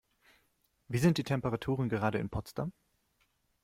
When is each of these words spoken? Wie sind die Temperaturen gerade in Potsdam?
Wie 0.87 0.97
sind 0.97 1.19
die 1.19 1.23
Temperaturen 1.23 1.87
gerade 1.87 2.17
in 2.17 2.31
Potsdam? 2.31 2.73